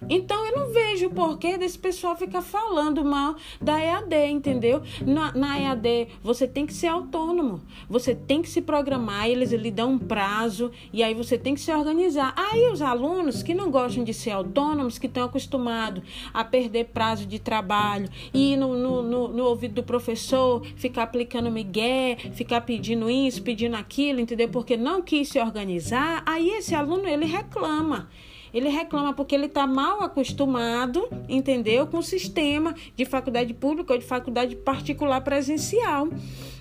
Então 0.07 0.45
eu 0.45 0.55
não 0.55 0.71
vejo 0.71 1.07
o 1.07 1.09
porquê 1.09 1.57
desse 1.57 1.77
pessoal 1.77 2.15
ficar 2.15 2.41
falando 2.41 3.03
mal 3.03 3.35
da 3.61 3.79
EAD, 3.79 4.15
entendeu? 4.29 4.81
Na, 5.05 5.33
na, 5.33 5.59
EAD 5.59 6.07
você 6.23 6.47
tem 6.47 6.65
que 6.65 6.73
ser 6.73 6.87
autônomo, 6.87 7.61
você 7.89 8.15
tem 8.15 8.41
que 8.41 8.49
se 8.49 8.61
programar, 8.61 9.27
eles 9.27 9.51
lhe 9.51 9.71
dão 9.71 9.93
um 9.93 9.99
prazo 9.99 10.71
e 10.93 11.03
aí 11.03 11.13
você 11.13 11.37
tem 11.37 11.53
que 11.53 11.61
se 11.61 11.71
organizar. 11.71 12.33
Aí 12.35 12.69
os 12.71 12.81
alunos 12.81 13.43
que 13.43 13.53
não 13.53 13.69
gostam 13.69 14.03
de 14.03 14.13
ser 14.13 14.31
autônomos, 14.31 14.97
que 14.97 15.07
estão 15.07 15.25
acostumados 15.25 16.03
a 16.33 16.43
perder 16.43 16.85
prazo 16.85 17.25
de 17.25 17.39
trabalho 17.39 18.09
e 18.33 18.55
no, 18.55 18.77
no, 18.77 19.03
no, 19.03 19.27
no 19.27 19.43
ouvido 19.45 19.75
do 19.75 19.83
professor, 19.83 20.65
ficar 20.75 21.03
aplicando 21.03 21.51
migué, 21.51 22.15
ficar 22.33 22.61
pedindo 22.61 23.09
isso, 23.09 23.41
pedindo 23.41 23.75
aquilo, 23.75 24.19
entendeu? 24.19 24.47
Porque 24.49 24.77
não 24.77 25.01
quis 25.01 25.29
se 25.29 25.39
organizar, 25.39 26.23
aí 26.25 26.49
esse 26.49 26.73
aluno 26.73 27.07
ele 27.07 27.25
reclama. 27.25 28.09
Ele 28.53 28.69
reclama 28.69 29.13
porque 29.13 29.35
ele 29.35 29.45
está 29.45 29.65
mal 29.67 30.01
acostumado, 30.01 31.07
entendeu? 31.27 31.87
Com 31.87 31.97
o 31.97 32.03
sistema 32.03 32.75
de 32.95 33.05
faculdade 33.05 33.53
pública 33.53 33.93
ou 33.93 33.99
de 33.99 34.05
faculdade 34.05 34.55
particular 34.55 35.21
presencial, 35.21 36.07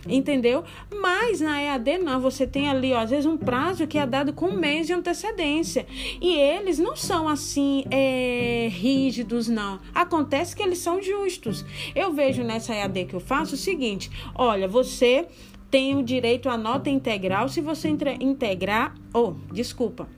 entendeu? 0.08 0.64
Mas 1.00 1.40
na 1.40 1.60
EAD 1.60 1.98
não, 1.98 2.20
você 2.20 2.46
tem 2.46 2.68
ali, 2.68 2.92
ó, 2.92 3.00
às 3.00 3.10
vezes, 3.10 3.26
um 3.26 3.36
prazo 3.36 3.86
que 3.86 3.98
é 3.98 4.06
dado 4.06 4.32
com 4.32 4.46
um 4.46 4.58
mês 4.58 4.86
de 4.86 4.92
antecedência. 4.92 5.86
E 6.20 6.34
eles 6.34 6.78
não 6.78 6.96
são 6.96 7.28
assim 7.28 7.84
é, 7.90 8.68
rígidos, 8.70 9.48
não. 9.48 9.78
Acontece 9.94 10.54
que 10.54 10.62
eles 10.62 10.78
são 10.78 11.02
justos. 11.02 11.64
Eu 11.94 12.12
vejo 12.12 12.42
nessa 12.42 12.74
EAD 12.74 13.06
que 13.06 13.14
eu 13.14 13.20
faço 13.20 13.54
o 13.54 13.58
seguinte: 13.58 14.10
olha, 14.34 14.68
você 14.68 15.26
tem 15.70 15.96
o 15.96 16.02
direito 16.02 16.48
à 16.48 16.56
nota 16.56 16.88
integral 16.88 17.48
se 17.48 17.60
você 17.60 17.88
integrar, 18.20 18.94
oh, 19.12 19.34
desculpa, 19.52 20.08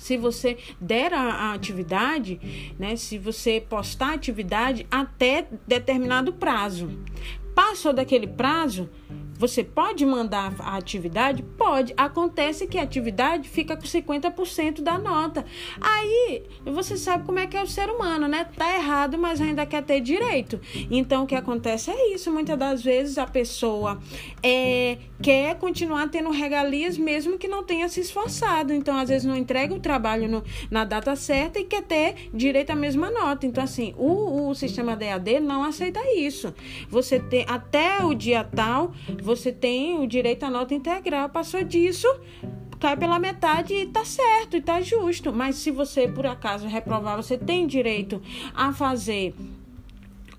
se 0.00 0.16
você 0.16 0.56
der 0.80 1.12
a, 1.12 1.20
a, 1.20 1.52
atividade, 1.52 2.72
né, 2.78 2.96
se 2.96 3.18
você 3.18 3.60
postar 3.60 4.08
a 4.08 4.14
atividade 4.14 4.86
até 4.90 5.46
determinado 5.66 6.32
prazo. 6.32 6.90
Passou 7.54 7.92
daquele 7.92 8.26
prazo, 8.26 8.88
você 9.40 9.64
pode 9.64 10.04
mandar 10.04 10.52
a 10.58 10.76
atividade? 10.76 11.42
Pode. 11.56 11.94
Acontece 11.96 12.66
que 12.66 12.76
a 12.76 12.82
atividade 12.82 13.48
fica 13.48 13.74
com 13.74 13.84
50% 13.84 14.82
da 14.82 14.98
nota. 14.98 15.46
Aí 15.80 16.42
você 16.62 16.94
sabe 16.94 17.24
como 17.24 17.38
é 17.38 17.46
que 17.46 17.56
é 17.56 17.62
o 17.62 17.66
ser 17.66 17.88
humano, 17.88 18.28
né? 18.28 18.44
Tá 18.54 18.76
errado, 18.76 19.16
mas 19.16 19.40
ainda 19.40 19.64
quer 19.64 19.82
ter 19.82 20.02
direito. 20.02 20.60
Então 20.90 21.24
o 21.24 21.26
que 21.26 21.34
acontece 21.34 21.90
é 21.90 22.14
isso. 22.14 22.30
Muitas 22.30 22.58
das 22.58 22.82
vezes 22.82 23.16
a 23.16 23.26
pessoa 23.26 23.98
é, 24.42 24.98
quer 25.22 25.54
continuar 25.54 26.08
tendo 26.08 26.28
regalias 26.30 26.98
mesmo 26.98 27.38
que 27.38 27.48
não 27.48 27.64
tenha 27.64 27.88
se 27.88 28.00
esforçado. 28.00 28.74
Então 28.74 28.94
às 28.98 29.08
vezes 29.08 29.26
não 29.26 29.34
entrega 29.34 29.74
o 29.74 29.80
trabalho 29.80 30.28
no, 30.28 30.44
na 30.70 30.84
data 30.84 31.16
certa 31.16 31.58
e 31.58 31.64
quer 31.64 31.82
ter 31.82 32.28
direito 32.34 32.72
à 32.72 32.76
mesma 32.76 33.10
nota. 33.10 33.46
Então 33.46 33.64
assim, 33.64 33.94
o, 33.96 34.50
o 34.50 34.54
sistema 34.54 34.94
DAD 34.94 35.40
não 35.40 35.64
aceita 35.64 35.98
isso. 36.14 36.52
Você 36.90 37.18
tem 37.18 37.46
até 37.48 38.04
o 38.04 38.12
dia 38.12 38.44
tal 38.44 38.92
você 39.36 39.52
tem 39.52 39.98
o 39.98 40.06
direito 40.06 40.44
à 40.44 40.50
nota 40.50 40.74
integral. 40.74 41.28
Passou 41.28 41.62
disso, 41.62 42.08
cai 42.80 42.96
pela 42.96 43.18
metade 43.18 43.74
e 43.74 43.86
tá 43.86 44.04
certo, 44.04 44.56
e 44.56 44.60
tá 44.60 44.80
justo. 44.80 45.32
Mas 45.32 45.56
se 45.56 45.70
você, 45.70 46.08
por 46.08 46.26
acaso, 46.26 46.66
reprovar, 46.66 47.16
você 47.16 47.38
tem 47.38 47.66
direito 47.66 48.20
a 48.54 48.72
fazer 48.72 49.34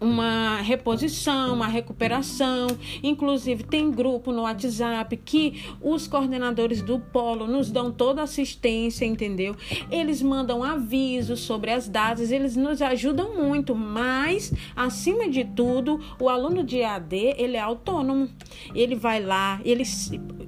uma 0.01 0.57
reposição, 0.61 1.53
uma 1.53 1.67
recuperação. 1.67 2.67
Inclusive, 3.03 3.63
tem 3.63 3.91
grupo 3.91 4.31
no 4.31 4.41
WhatsApp 4.41 5.15
que 5.17 5.63
os 5.79 6.07
coordenadores 6.07 6.81
do 6.81 6.99
polo 6.99 7.45
nos 7.45 7.69
dão 7.69 7.91
toda 7.91 8.23
assistência, 8.23 9.05
entendeu? 9.05 9.55
Eles 9.91 10.21
mandam 10.23 10.63
avisos 10.63 11.41
sobre 11.41 11.69
as 11.69 11.87
datas, 11.87 12.31
eles 12.31 12.55
nos 12.55 12.81
ajudam 12.81 13.35
muito, 13.35 13.75
mas, 13.75 14.51
acima 14.75 15.29
de 15.29 15.45
tudo, 15.45 15.99
o 16.19 16.27
aluno 16.27 16.63
de 16.63 16.83
AD, 16.83 17.35
ele 17.37 17.55
é 17.55 17.61
autônomo. 17.61 18.27
Ele 18.73 18.95
vai 18.95 19.21
lá, 19.21 19.61
ele 19.63 19.83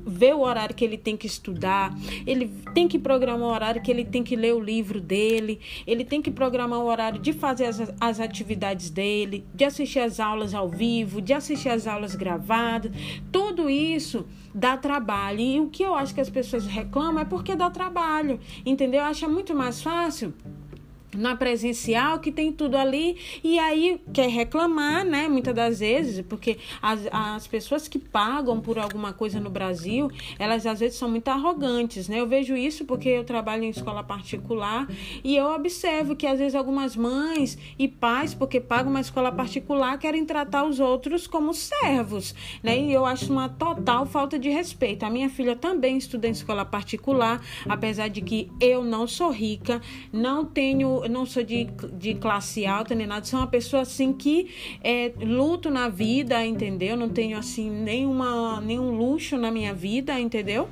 vê 0.06 0.34
o 0.34 0.42
horário 0.42 0.76
que 0.76 0.84
ele 0.84 0.98
tem 0.98 1.16
que 1.16 1.28
estudar, 1.28 1.96
ele 2.26 2.52
tem 2.74 2.88
que 2.88 2.98
programar 2.98 3.48
o 3.48 3.52
horário 3.52 3.82
que 3.82 3.92
ele 3.92 4.04
tem 4.04 4.24
que 4.24 4.36
ler 4.36 4.54
o 4.54 4.60
livro 4.60 5.00
dele, 5.00 5.60
ele 5.86 6.04
tem 6.04 6.22
que 6.22 6.32
programar 6.32 6.80
o 6.80 6.86
horário 6.86 7.20
de 7.20 7.34
fazer 7.34 7.66
as, 7.66 7.80
as 8.00 8.20
atividades 8.20 8.90
dele, 8.90 9.43
de 9.54 9.64
assistir 9.64 10.00
as 10.00 10.20
aulas 10.20 10.54
ao 10.54 10.70
vivo, 10.70 11.22
de 11.22 11.34
assistir 11.34 11.70
as 11.70 11.88
aulas 11.88 12.16
gravadas, 12.16 12.92
tudo 13.32 13.70
isso 13.70 14.26
dá 14.54 14.78
trabalho. 14.78 15.40
E 15.40 15.60
o 15.60 15.70
que 15.70 15.84
eu 15.84 15.96
acho 15.96 16.14
que 16.14 16.22
as 16.22 16.30
pessoas 16.30 16.66
reclamam 16.66 17.22
é 17.22 17.26
porque 17.26 17.56
dá 17.56 17.70
trabalho, 17.70 18.40
entendeu? 18.66 19.02
Acha 19.02 19.28
muito 19.28 19.54
mais 19.56 19.82
fácil 19.82 20.34
na 21.16 21.36
presencial 21.36 22.20
que 22.20 22.32
tem 22.32 22.52
tudo 22.52 22.78
ali 22.78 23.18
e 23.44 23.60
aí 23.60 24.02
quer 24.14 24.30
reclamar, 24.30 25.06
né? 25.06 25.28
Muitas 25.28 25.54
das 25.54 25.80
vezes, 25.80 26.26
porque 26.28 26.58
as, 26.82 27.02
as 27.12 27.48
pessoas 27.48 27.88
que 27.88 28.00
pagam 28.00 28.60
por 28.60 28.78
alguma 28.78 29.14
coisa 29.14 29.40
no 29.40 29.50
Brasil, 29.50 30.12
elas 30.40 30.66
às 30.66 30.80
vezes 30.80 30.98
são 30.98 31.10
muito 31.10 31.28
arrogantes, 31.28 32.08
né? 32.08 32.20
Eu 32.20 32.28
vejo 32.28 32.56
isso 32.56 32.86
porque 32.86 33.10
eu 33.10 33.24
trabalho 33.24 33.64
em 33.64 33.70
escola 33.70 34.04
particular 34.04 34.88
e 35.24 35.36
eu 35.36 35.48
observo 35.54 36.16
que 36.16 36.28
às 36.28 36.40
vezes 36.40 36.56
algumas 36.56 36.96
mães 36.96 37.58
e 37.78 37.88
pais, 37.88 38.34
porque 38.34 38.60
pagam 38.60 38.90
uma 38.90 39.02
escola 39.02 39.32
particular, 39.32 39.98
querem 39.98 40.26
tratar 40.26 40.66
os 40.66 40.80
outros 40.80 41.28
como 41.28 41.54
servos, 41.54 42.36
né? 42.62 42.78
E 42.80 42.94
eu 42.94 43.06
acho 43.06 43.32
uma 43.32 43.50
total 43.50 44.06
falta 44.06 44.38
de 44.38 44.50
respeito. 44.50 45.04
A 45.04 45.10
minha 45.10 45.30
filha 45.30 45.56
também 45.56 45.98
estuda 45.98 46.28
em 46.28 46.32
escola 46.32 46.66
particular, 46.66 47.42
apesar 47.68 48.08
de 48.08 48.22
que 48.22 48.52
eu 48.60 48.84
não 48.84 49.08
sou 49.08 49.32
rica, 49.32 49.82
não 50.12 50.46
tenho 50.46 51.03
não 51.10 51.26
sou 51.26 51.44
de, 51.44 51.66
de 51.94 52.16
classe 52.16 52.66
alta 52.66 52.96
nem 52.96 53.08
nada, 53.08 53.26
sou 53.26 53.40
uma 53.40 53.48
pessoa 53.48 53.82
assim 53.82 54.14
que 54.14 54.50
é, 54.84 55.12
luto 55.22 55.70
na 55.70 55.90
vida, 55.90 56.44
entendeu? 56.46 56.96
Não 56.96 57.10
tenho 57.10 57.38
assim 57.38 57.70
nenhuma, 57.70 58.62
nenhum 58.62 58.92
luxo 58.96 59.38
na 59.38 59.52
minha 59.52 59.74
vida, 59.74 60.20
entendeu? 60.20 60.68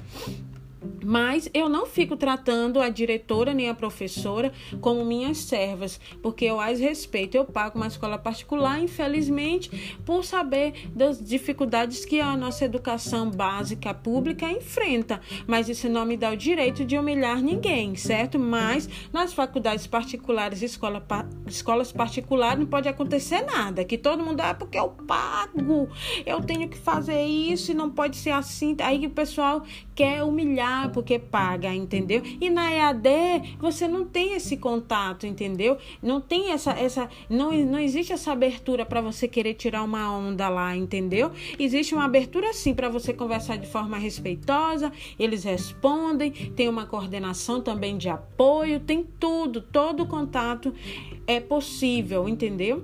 Mas 1.03 1.49
eu 1.53 1.69
não 1.69 1.85
fico 1.85 2.15
tratando 2.15 2.79
a 2.79 2.89
diretora 2.89 3.53
nem 3.53 3.69
a 3.69 3.73
professora 3.73 4.51
como 4.79 5.05
minhas 5.05 5.37
servas, 5.37 5.99
porque 6.21 6.45
eu 6.45 6.59
as 6.59 6.79
respeito. 6.79 7.35
Eu 7.35 7.45
pago 7.45 7.77
uma 7.77 7.87
escola 7.87 8.17
particular, 8.17 8.79
infelizmente, 8.81 9.97
por 10.05 10.23
saber 10.23 10.89
das 10.95 11.23
dificuldades 11.23 12.05
que 12.05 12.19
a 12.19 12.35
nossa 12.35 12.65
educação 12.65 13.29
básica 13.29 13.93
pública 13.93 14.49
enfrenta. 14.49 15.21
Mas 15.45 15.69
isso 15.69 15.87
não 15.89 16.05
me 16.05 16.17
dá 16.17 16.31
o 16.31 16.37
direito 16.37 16.83
de 16.83 16.97
humilhar 16.97 17.41
ninguém, 17.41 17.95
certo? 17.95 18.39
Mas 18.39 18.89
nas 19.13 19.33
faculdades 19.33 19.85
particulares, 19.85 20.61
escola, 20.61 21.03
escolas 21.47 21.91
particulares, 21.91 22.59
não 22.59 22.67
pode 22.67 22.87
acontecer 22.87 23.41
nada. 23.41 23.83
Que 23.83 23.97
todo 23.97 24.23
mundo, 24.23 24.41
ah, 24.41 24.53
porque 24.53 24.77
eu 24.77 24.89
pago, 25.07 25.89
eu 26.25 26.41
tenho 26.41 26.67
que 26.67 26.77
fazer 26.77 27.23
isso 27.23 27.71
e 27.71 27.75
não 27.75 27.89
pode 27.89 28.17
ser 28.17 28.31
assim. 28.31 28.75
Aí 28.79 29.05
o 29.05 29.09
pessoal 29.09 29.63
quer 29.93 30.23
humilhar 30.23 30.70
porque 30.93 31.19
paga, 31.19 31.73
entendeu? 31.73 32.21
E 32.39 32.49
na 32.49 32.71
EAD 32.71 33.57
você 33.59 33.87
não 33.87 34.05
tem 34.05 34.33
esse 34.33 34.57
contato, 34.57 35.25
entendeu? 35.25 35.77
Não 36.01 36.19
tem 36.19 36.51
essa 36.51 36.71
essa 36.71 37.09
não, 37.29 37.51
não 37.51 37.79
existe 37.79 38.13
essa 38.13 38.31
abertura 38.31 38.85
para 38.85 39.01
você 39.01 39.27
querer 39.27 39.53
tirar 39.53 39.83
uma 39.83 40.11
onda 40.11 40.49
lá, 40.49 40.75
entendeu? 40.75 41.31
Existe 41.57 41.93
uma 41.93 42.05
abertura 42.05 42.53
sim 42.53 42.73
para 42.73 42.89
você 42.89 43.13
conversar 43.13 43.57
de 43.57 43.67
forma 43.67 43.97
respeitosa, 43.97 44.91
eles 45.19 45.43
respondem, 45.43 46.31
tem 46.31 46.67
uma 46.67 46.85
coordenação 46.85 47.61
também 47.61 47.97
de 47.97 48.09
apoio, 48.09 48.79
tem 48.79 49.03
tudo, 49.19 49.61
todo 49.61 50.05
contato 50.05 50.73
é 51.27 51.39
possível, 51.39 52.27
entendeu? 52.27 52.83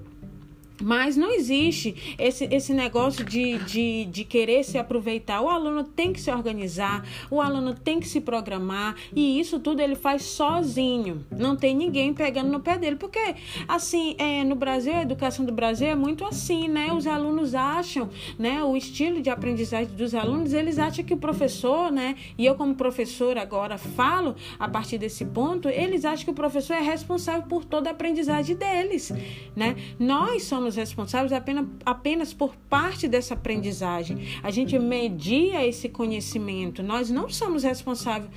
Mas 0.81 1.17
não 1.17 1.31
existe 1.31 2.15
esse, 2.17 2.45
esse 2.51 2.73
negócio 2.73 3.23
de, 3.25 3.57
de, 3.59 4.05
de 4.05 4.23
querer 4.23 4.63
se 4.63 4.77
aproveitar. 4.77 5.41
O 5.41 5.49
aluno 5.49 5.83
tem 5.83 6.13
que 6.13 6.21
se 6.21 6.31
organizar, 6.31 7.05
o 7.29 7.41
aluno 7.41 7.73
tem 7.73 7.99
que 7.99 8.07
se 8.07 8.21
programar, 8.21 8.95
e 9.15 9.39
isso 9.39 9.59
tudo 9.59 9.81
ele 9.81 9.95
faz 9.95 10.23
sozinho. 10.23 11.25
Não 11.31 11.55
tem 11.55 11.75
ninguém 11.75 12.13
pegando 12.13 12.51
no 12.51 12.59
pé 12.59 12.77
dele. 12.77 12.95
Porque, 12.95 13.35
assim, 13.67 14.15
é, 14.17 14.43
no 14.43 14.55
Brasil, 14.55 14.93
a 14.93 15.01
educação 15.01 15.45
do 15.45 15.51
Brasil 15.51 15.87
é 15.87 15.95
muito 15.95 16.25
assim, 16.25 16.67
né? 16.67 16.91
Os 16.93 17.07
alunos 17.07 17.55
acham, 17.55 18.09
né? 18.37 18.63
O 18.63 18.75
estilo 18.75 19.21
de 19.21 19.29
aprendizagem 19.29 19.93
dos 19.95 20.13
alunos, 20.13 20.53
eles 20.53 20.77
acham 20.77 21.03
que 21.03 21.13
o 21.13 21.17
professor, 21.17 21.91
né? 21.91 22.15
E 22.37 22.45
eu, 22.45 22.55
como 22.55 22.75
professor, 22.75 23.37
agora 23.37 23.77
falo 23.77 24.35
a 24.59 24.67
partir 24.67 24.97
desse 24.97 25.25
ponto, 25.25 25.69
eles 25.69 26.05
acham 26.05 26.25
que 26.25 26.31
o 26.31 26.33
professor 26.33 26.73
é 26.73 26.81
responsável 26.81 27.43
por 27.47 27.65
toda 27.65 27.89
a 27.89 27.93
aprendizagem 27.93 28.55
deles, 28.55 29.11
né? 29.55 29.75
Nós 29.99 30.43
somos 30.43 30.66
somos 30.67 30.75
responsáveis 30.75 31.31
apenas, 31.31 31.65
apenas 31.85 32.33
por 32.33 32.55
parte 32.69 33.07
dessa 33.07 33.33
aprendizagem. 33.33 34.17
A 34.43 34.51
gente 34.51 34.77
media 34.77 35.65
esse 35.65 35.87
conhecimento. 35.87 36.83
Nós 36.83 37.09
não 37.09 37.29
somos 37.29 37.63
responsáveis 37.63 38.29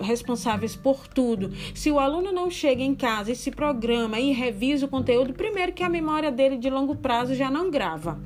responsáveis 0.00 0.74
por 0.74 1.06
tudo. 1.06 1.52
Se 1.74 1.90
o 1.90 1.98
aluno 1.98 2.32
não 2.32 2.50
chega 2.50 2.82
em 2.82 2.94
casa 2.94 3.30
e 3.30 3.36
se 3.36 3.50
programa 3.50 4.18
e 4.18 4.32
revisa 4.32 4.86
o 4.86 4.88
conteúdo, 4.88 5.34
primeiro 5.34 5.72
que 5.72 5.82
a 5.82 5.88
memória 5.88 6.32
dele 6.32 6.56
de 6.56 6.70
longo 6.70 6.96
prazo 6.96 7.34
já 7.34 7.50
não 7.50 7.70
grava. 7.70 8.18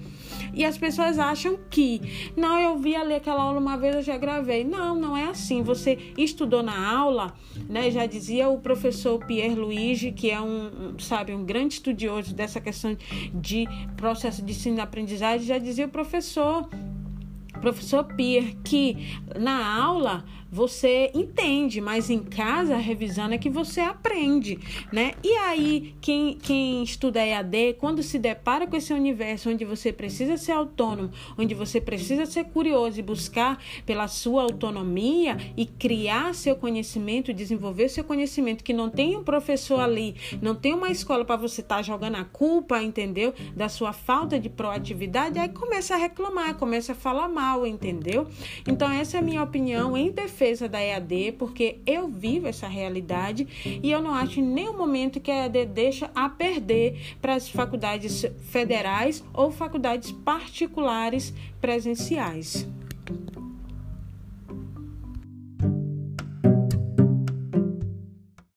E 0.53 0.65
as 0.65 0.77
pessoas 0.79 1.19
acham 1.19 1.59
que, 1.71 2.31
não, 2.37 2.59
eu 2.59 2.79
vi 2.79 2.95
ali 2.95 3.15
aquela 3.15 3.43
aula 3.43 3.59
uma 3.59 3.77
vez, 3.77 3.97
eu 3.97 4.03
já 4.03 4.17
gravei. 4.17 4.65
Não, 4.65 4.95
não 4.95 5.17
é 5.17 5.25
assim. 5.25 5.63
Você 5.63 5.99
estudou 6.17 6.63
na 6.63 6.97
aula, 6.97 7.35
né? 7.69 7.91
Já 7.91 8.07
dizia 8.07 8.49
o 8.49 8.59
professor 8.59 9.25
Pierre 9.25 9.55
Luigi, 9.55 10.13
que 10.13 10.31
é 10.31 10.41
um, 10.41 10.99
sabe, 10.99 11.35
um 11.35 11.45
grande 11.45 11.75
estudioso 11.75 12.35
dessa 12.35 12.61
questão 12.61 12.97
de 13.35 13.67
processo 13.97 14.43
de 14.43 14.53
ensino-aprendizagem, 14.53 15.47
já 15.47 15.59
dizia 15.59 15.87
o 15.87 15.91
professor 15.91 16.69
professor 17.61 18.05
Pierre 18.05 18.57
que 18.63 19.19
na 19.39 19.83
aula 19.83 20.25
você 20.51 21.11
entende, 21.15 21.81
mas 21.81 22.11
em 22.11 22.21
casa, 22.21 22.77
revisando, 22.77 23.35
é 23.35 23.39
que 23.39 23.51
você 23.51 23.81
aprende, 23.81 24.59
né? 24.93 25.13
E 25.23 25.33
aí, 25.39 25.95
quem, 26.01 26.35
quem 26.35 26.83
estuda 26.83 27.25
EAD, 27.25 27.75
quando 27.79 28.03
se 28.03 28.19
depara 28.19 28.67
com 28.67 28.77
esse 28.77 28.93
universo 28.93 29.51
onde 29.51 29.65
você 29.65 29.93
precisa 29.93 30.37
ser 30.37 30.53
autônomo, 30.53 31.11
onde 31.37 31.55
você 31.55 31.81
precisa 31.81 32.27
ser 32.27 32.45
curioso 32.45 32.99
e 32.99 33.03
buscar 33.03 33.63
pela 33.85 34.09
sua 34.09 34.43
autonomia 34.43 35.37
e 35.57 35.67
criar 35.67 36.35
seu 36.35 36.57
conhecimento, 36.57 37.33
desenvolver 37.33 37.89
seu 37.89 38.05
conhecimento, 38.05 38.65
que 38.65 38.73
não 38.73 38.89
tem 38.89 39.17
um 39.17 39.25
professor 39.25 39.81
ali, 39.81 40.15
não 40.41 40.55
tem 40.55 40.75
uma 40.75 40.91
escola 40.91 41.25
para 41.25 41.37
você 41.37 41.61
estar 41.61 41.77
tá 41.77 41.83
jogando 41.83 42.17
a 42.17 42.25
culpa, 42.25 42.83
entendeu? 42.83 43.35
Da 43.55 43.69
sua 43.69 43.93
falta 43.93 44.39
de 44.39 44.49
proatividade, 44.49 45.39
aí 45.39 45.49
começa 45.49 45.95
a 45.95 45.99
reclamar, 45.99 46.55
começa 46.55 46.93
a 46.93 46.95
falar 46.95 47.29
mal, 47.29 47.67
entendeu? 47.67 48.27
Então, 48.67 48.91
essa 48.91 49.17
é 49.17 49.21
a 49.21 49.23
minha 49.23 49.43
opinião 49.43 49.97
em 49.97 50.13
defesa 50.37 50.69
da 50.69 50.83
EAD, 50.83 51.33
porque 51.39 51.79
eu 51.87 52.09
vivo 52.09 52.47
essa 52.47 52.69
realidade 52.69 53.49
e 53.65 53.91
eu 53.91 54.03
não 54.03 54.13
acho 54.13 54.39
em 54.39 54.43
nenhum 54.43 54.77
momento 54.77 55.19
que 55.19 55.31
a 55.31 55.45
EAD 55.45 55.65
deixa 55.67 56.11
a 56.15 56.29
perder 56.29 57.17
para 57.23 57.35
as 57.35 57.49
faculdades 57.49 58.27
federais 58.51 59.25
ou 59.33 59.51
faculdades 59.51 60.13
particulares 60.13 61.33
presenciais. 61.59 62.69